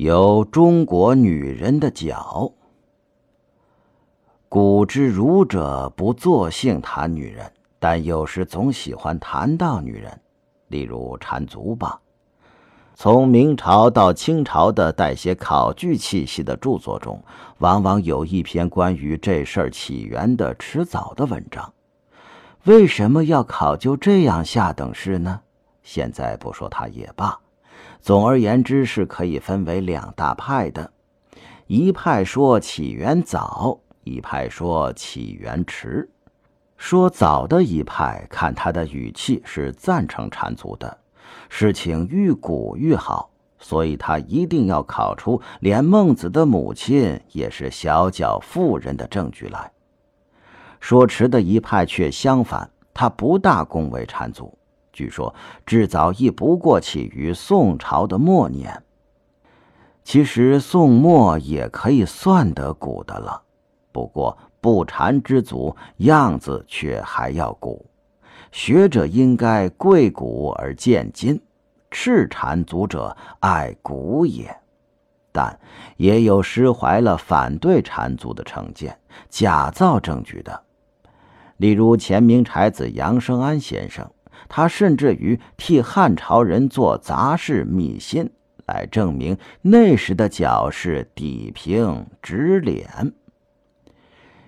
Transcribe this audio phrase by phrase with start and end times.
[0.00, 2.52] 有中国女人的脚。
[4.48, 10.20] 古之儒者不作性谈女人，但有时总喜欢谈到女人，
[10.68, 12.00] 例如缠足吧。
[12.94, 17.20] 从明朝到清朝的带些考据气息的著作中，
[17.58, 21.72] 往往有一篇关于这事儿起源的迟早的文章。
[22.66, 25.40] 为什么要考究这样下等事呢？
[25.82, 27.36] 现在不说它也罢。
[28.00, 30.90] 总而言之，是可以分为两大派的：
[31.66, 36.08] 一派说起源早，一派说起源迟。
[36.76, 40.96] 说早的一派，看他的语气是赞成缠足的，
[41.48, 49.70] 事情愈古愈好，所以他一定要考出连孟子的母亲也是小脚妇人的证据来。
[50.80, 54.57] 说迟的一派却相反，他不大恭维缠足。
[54.98, 55.32] 据说
[55.64, 58.82] 至早亦不过起于宋朝的末年。
[60.02, 63.40] 其实宋末也可以算得古的了，
[63.92, 67.86] 不过不缠之祖样子却还要古。
[68.50, 71.40] 学者应该贵古而见今，
[71.92, 74.52] 赤缠足者爱古也。
[75.30, 75.60] 但
[75.96, 80.62] 也有失怀了反对缠足的成见，假造证据的。
[81.58, 84.08] 例如前明才子杨生安先生，
[84.48, 88.30] 他甚至于替汉朝人做杂事秘辛，
[88.66, 93.12] 来证明那时的脚是底平直脸。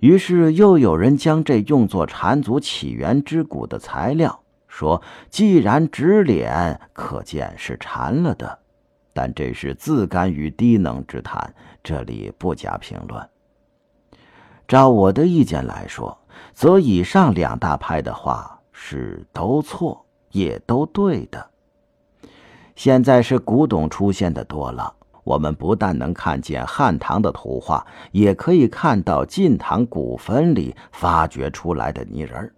[0.00, 8.58] 于是又有人将这用作缠足起源之骨的材料，说既然直脸，可见是缠了的。
[9.12, 13.28] 但这是自甘于低能之谈，这里不加评论。
[14.66, 16.18] 照我的意见来说。
[16.52, 18.53] 则以上两大派的话
[18.86, 21.48] 是都错也都对的。
[22.76, 32.52] 现在是古董出现的多了，我们不但能看见汉唐的图画，也可以看到晋唐古坟里发掘出来的泥人儿。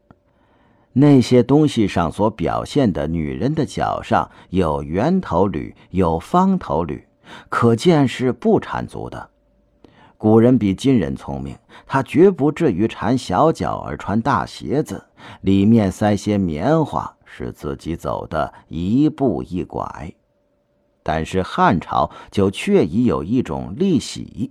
[0.94, 7.06] 那些东西上所表现的女人的脚上有圆头履，有方头履，
[7.48, 9.30] 可见是不缠足的。
[10.18, 11.56] 古人比今人聪明，
[11.86, 15.04] 他绝不至于缠小脚而穿大鞋子，
[15.42, 20.12] 里面塞些棉花，使自己走的一步一拐。
[21.02, 24.50] 但是汉朝就确已有一种立喜，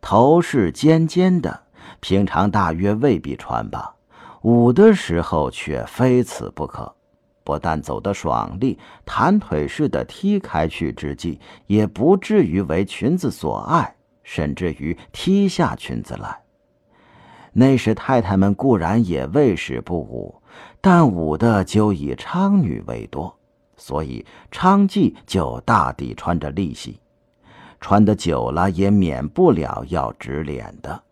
[0.00, 1.62] 头是尖尖的，
[2.00, 3.94] 平常大约未必穿吧，
[4.42, 6.94] 舞的时候却非此不可。
[7.44, 13.95] 不但走得爽利，弹腿似的踢开去之际，也不至于为裙子所碍。
[14.26, 16.40] 甚至于踢下裙子来。
[17.52, 20.42] 那时太太们固然也未使不舞，
[20.80, 23.38] 但舞的就以娼女为多，
[23.76, 27.00] 所以娼妓就大抵穿着利息，
[27.80, 31.04] 穿得久了也免不了要直脸的。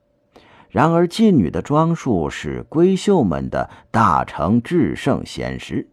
[0.68, 5.88] 然而妓女的装束是闺秀们的大成至圣先师，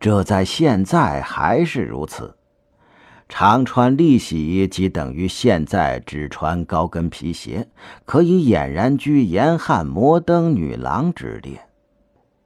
[0.00, 2.36] 这在现在还是如此。
[3.28, 7.66] 常穿利喜，即等于现在只穿高跟皮鞋，
[8.04, 11.60] 可以俨然居严汉摩登女郎之列。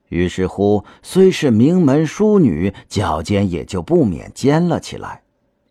[0.08, 5.22] 于是乎，虽是名门淑女，脚尖也就不免尖了起来。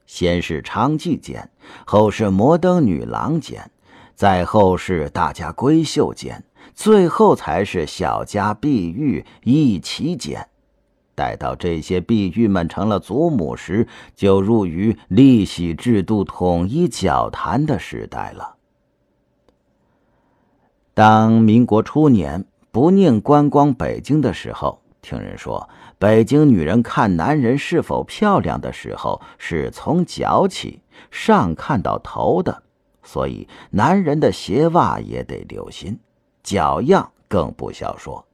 [0.06, 1.50] 先是娼妓尖，
[1.85, 3.72] 后是摩登女郎尖，
[4.13, 6.44] 再后是大家闺秀尖，
[6.75, 10.47] 最后才是小家碧玉一齐尖。
[11.17, 18.55] 待到这些碧玉们成了祖母时，就入于立喜制度统一脚坛的时代了。
[20.94, 25.67] 当民国初年不宁观光北京的时候，听人说，
[25.97, 32.61] 北京女人看男人是否漂亮的时候，是从脚起，上看到头的，
[33.01, 36.00] 所以男人的鞋袜也得留心，
[36.44, 38.26] 脚样更不消说。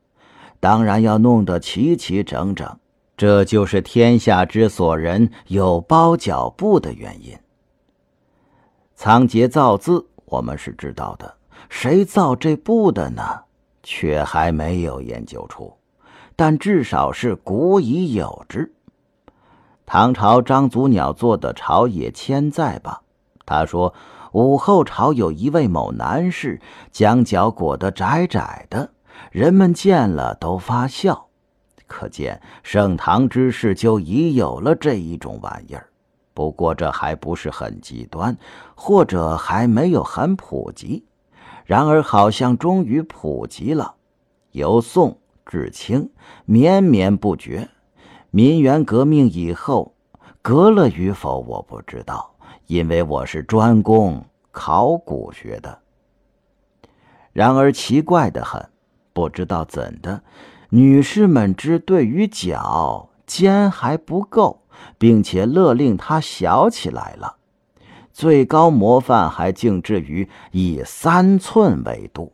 [0.64, 2.80] 当然要弄得齐齐整整，
[3.18, 7.38] 这就是天下之所人有包脚布的原因。
[8.96, 11.36] 仓颉造字，我们是知道的，
[11.68, 13.42] 谁造这布的呢？
[13.84, 15.74] 却还没有研究出，
[16.38, 18.74] 但至少是古已有之。
[19.86, 23.02] 唐朝张祖鸟做的《朝野千载》吧，
[23.46, 23.94] 他说
[24.32, 28.92] 武后朝有一位某男士，将脚裹得窄窄的。
[29.32, 31.28] 人们见了都发笑，
[31.88, 35.90] 可见盛唐之事就已有了这一种玩意儿。
[36.34, 38.36] 不过这还不是很极端，
[38.76, 41.06] 或者还没有很普及。
[41.66, 43.96] 然而好像终于普及了，
[44.52, 46.10] 由宋至清
[46.46, 47.70] 绵绵不绝。
[48.32, 49.94] 民元革命以后，
[50.42, 52.34] 革了与否我不知道，
[52.66, 55.80] 因为我是专攻考古学的。
[57.32, 58.68] 然而奇怪的很，
[59.14, 60.22] 不知道怎的，
[60.70, 64.62] 女士们只对于脚尖还不够，
[64.98, 67.36] 并且勒令它小起来了。
[68.12, 72.32] 最高模范还竟至于以三寸为度，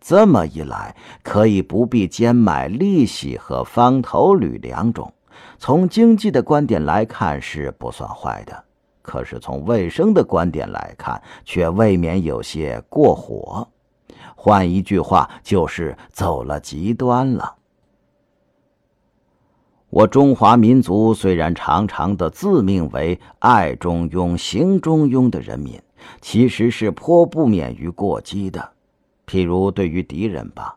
[0.00, 5.12] 这么一来，可以不必兼买利息和方头履两种。
[5.58, 8.64] 从经济的观点来看是不算坏的，
[9.02, 13.68] 可是从卫生的观点来看，却未免有些过火。
[14.46, 17.56] 换一句话，就是走了极端了。
[19.90, 25.82] 我中华民族虽然常常的自命为爱中庸、行中庸的人民，
[26.20, 28.70] 其实是颇不免于过激的。
[29.26, 30.76] 譬如对于敌人吧，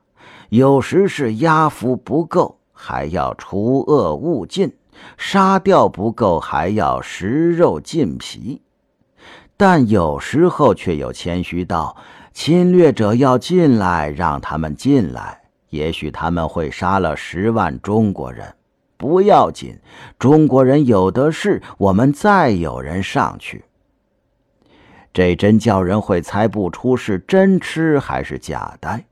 [0.50, 4.70] 有时是压服不够，还要除恶务尽；
[5.16, 8.64] 杀掉不够，还要食肉尽皮。
[9.56, 11.96] 但有时候却又谦虚到：
[12.42, 15.42] 侵略者要进来，让他们进来，
[15.72, 18.56] 也许他们会杀了十万中国人。
[18.96, 19.78] 不要紧，
[20.18, 23.66] 中国人有的是，我们再有人上去。
[25.12, 29.04] 这真叫人会猜不出是真痴还是假呆。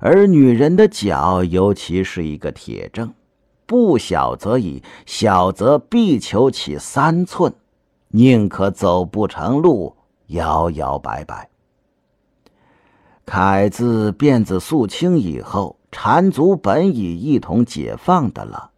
[0.00, 3.14] 而女人的脚尤其是一个铁证，
[3.66, 7.54] 不小则已，小则必求其三寸，
[8.08, 9.94] 宁可走不成路，
[10.26, 11.48] 摇摇摆摆。
[13.28, 18.70] 凯自辫子肃清以后，缠足本已一同解放的了。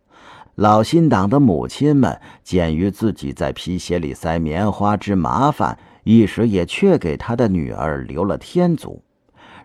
[0.56, 9.00] 老新党的母亲们鉴于自己在皮鞋里塞棉花之麻烦，一时也却给他的女儿留了天足。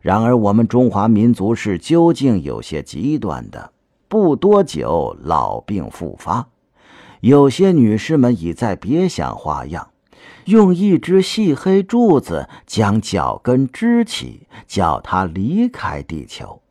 [0.01, 3.71] 然而我们中华民族是究竟有些极端的，
[4.07, 6.47] 不多久老病复发。
[7.21, 9.87] 有些女士们已在别想花样，
[10.45, 16.61] 用一只细黑柱子将脚跟支起，叫它离开地球。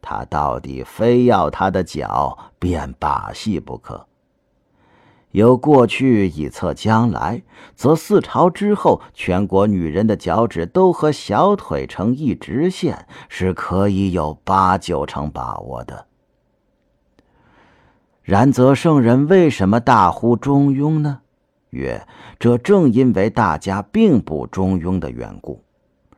[0.00, 4.06] 他到底非要他的脚变把戏不可。
[5.30, 7.42] 由过去以测将来，
[7.74, 16.06] 则四朝之后，全国女人的脚趾都和小腿成一直线，是可以有八九成把握的。
[18.22, 21.20] 然则圣人为什么大呼中庸呢？
[21.72, 22.06] 曰：
[22.38, 25.62] 这正因为大家并不中庸的缘故。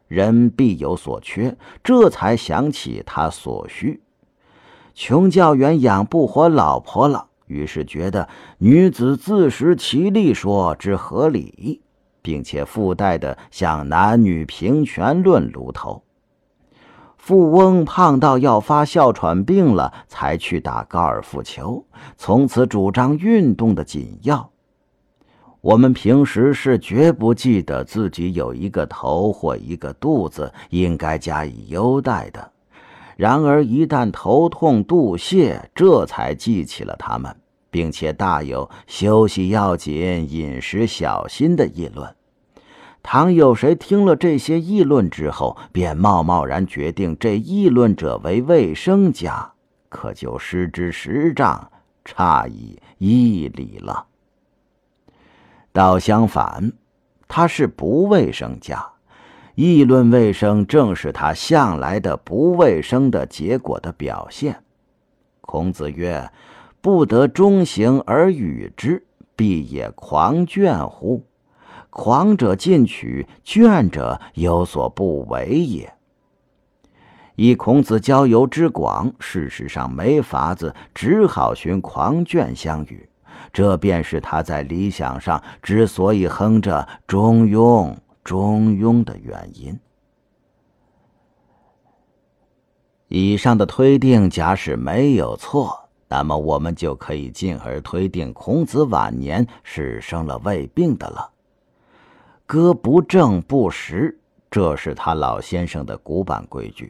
[0.07, 4.03] 人必有所缺，这才想起他所需。
[4.93, 8.29] 穷教员养不活老婆了，于是觉得
[8.59, 11.81] 女子自食其力说之合理，
[12.23, 16.05] 并且附带的向男女平权论炉头。
[17.17, 21.87] 富翁胖到要发哮喘病了，才去打高尔夫球，
[22.17, 24.51] 从此主张运动的紧要。
[25.65, 32.53] 我们平时是绝不记得自己有一个头或一个肚子应该加以优待的，
[33.17, 37.35] 然而一旦头痛肚泻，这才记起了他们，
[37.71, 42.15] 并且大有休息要紧、饮食小心的议论。
[43.03, 49.55] 倘有谁听了这些议论之后，便贸贸然决定这议论者为卫生家，
[49.89, 51.71] 可就失之十丈，
[52.05, 54.09] 差以一里了。
[55.75, 56.73] 倒相反，
[57.27, 58.93] 他是不卫生家，
[59.57, 64.63] 议论卫生正是他向来的不卫生的结果的表现。
[65.41, 66.31] 孔子曰
[66.81, 69.05] ：“不得中行而与之，
[69.35, 71.25] 必也狂倦乎？
[71.91, 75.93] 狂者进取，倦者有所不为也。”
[77.35, 83.09] 以孔子交游之广，事实上没法子，只好寻狂倦相与。
[83.55, 87.95] 这便是他在理想上之所以哼着“中庸，
[88.25, 89.79] 中庸”的原因。
[93.07, 101.31] 以上的推定假使没有错，那么我们就可以进而推定孔子晚年是生了胃病的了。
[102.47, 104.19] 歌不正不食，
[104.51, 106.89] 这是他老先生的古板规矩；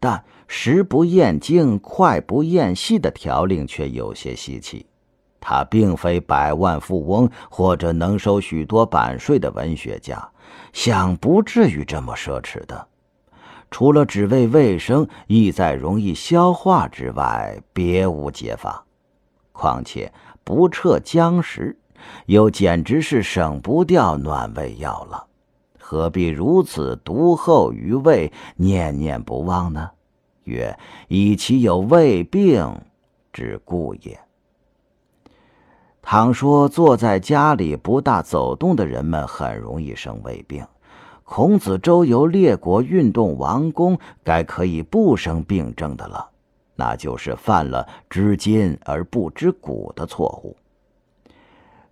[0.00, 4.86] 但食不厌精，脍不厌细的条令却有些稀奇。
[5.40, 10.28] 他并非百万富翁或者能收许多版税的文学家，
[10.72, 12.86] 想不至于这么奢侈的。
[13.70, 18.84] 除了只为卫生、意在容易消化之外，别无解法。
[19.52, 21.76] 况且不撤僵食，
[22.26, 25.26] 又简直是省不掉暖胃药了。
[25.78, 29.90] 何必如此独厚于胃，念念不忘呢？
[30.44, 30.76] 曰：
[31.08, 32.80] 以其有胃病
[33.32, 34.18] 之故也。
[36.02, 40.66] 倘说坐在家里不大走动的人们很容易生胃病，
[41.24, 46.28] 孔子周游列国运动王宫，该可以不生病症的了。
[46.74, 50.56] 那就是犯了知今而不知古的错误。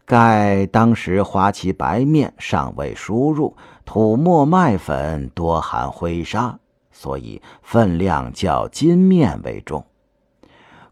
[0.06, 6.58] 盖当时花旗白面尚未输入，土墨麦粉多含灰沙，
[6.90, 9.84] 所以分量较金面为重。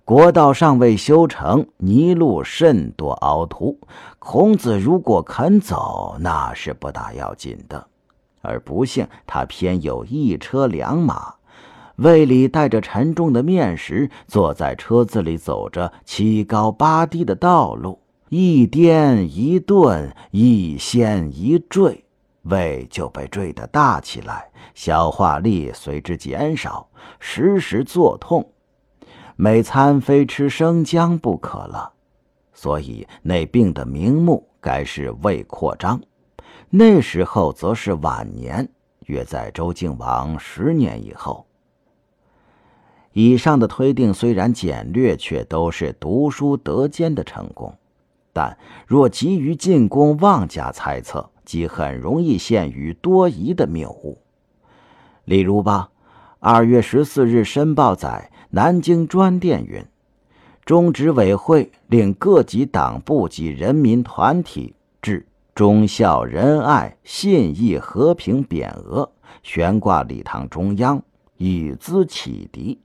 [0.07, 3.77] 国道尚未修成，泥路甚多凹凸。
[4.21, 7.85] 孔子如果肯走，那是不大要紧的。
[8.41, 11.35] 而不幸他偏有一车两马。
[11.97, 17.99] 胃里带着沉重的面食，坐在车子里走着七高八低的道路，
[18.29, 22.05] 一颠一顿，一掀一坠，
[22.43, 26.87] 胃就被坠得大起来，消化力随之减少，
[27.19, 28.49] 时时作痛，
[29.37, 31.93] 每餐非吃生姜不可了。
[32.53, 36.01] 所以那病的名目该是胃扩张。
[36.71, 38.69] 那时候则是晚年，
[39.07, 41.47] 约在周敬王十年以后。
[43.13, 47.75] 以上的推定虽然简略，却都是读书得兼的成功。
[48.33, 54.19] 但若急于进攻，妄加猜测，即很容易陷于多疑的谬误。
[55.25, 55.91] 例如吧，
[56.41, 59.85] 二月十四日，《申报》载南京专电云：
[60.65, 69.11] 中执委会令各级党部及人民团体致忠孝仁爱信义和平匾额，
[69.43, 71.03] 悬挂礼堂中央，
[71.37, 72.81] 以资启迪。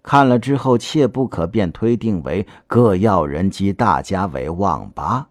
[0.00, 5.26] 看了之后，切不可便推定为各要人及大家为望八。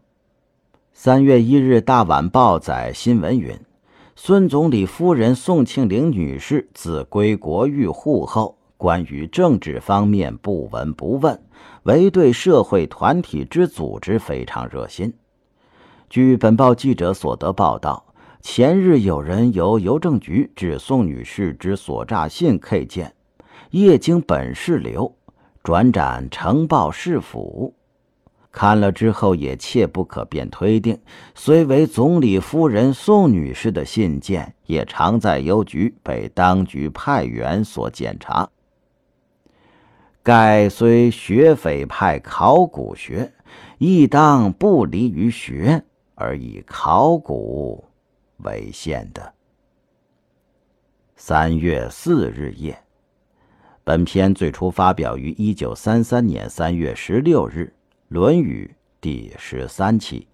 [0.92, 3.58] 三月一日，《大晚报》载新闻云：
[4.18, 11.42] 孙总理夫人宋庆龄女士自归国寓沪后，关于政治方面不闻不问，
[11.86, 15.12] 唯对社会团体之组织非常热心。
[16.08, 18.14] 据本报记者所得报道，
[18.44, 23.16] 前日有人由邮政局指宋女士之所诈信 K 件。
[23.72, 25.16] 业经本市流，
[25.64, 27.74] 转展呈报市府。
[28.52, 31.00] 看了之后，也切不可便推定，
[31.34, 38.48] 虽为总理夫人宋女士的信件，也常在邮局被当局派员所检查。
[40.26, 43.32] 盖虽学匪派考古学，
[43.78, 45.84] 亦当不离于学，
[46.16, 47.86] 而以考古
[48.38, 49.36] 为限的。
[51.16, 52.76] 三月四日夜。
[53.84, 57.72] 本篇最初发表于一九三三年三月十六日，
[58.08, 58.68] 《论语》
[59.00, 60.28] 第十三期。